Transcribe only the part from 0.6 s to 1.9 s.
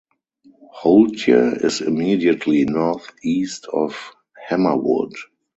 Holtye is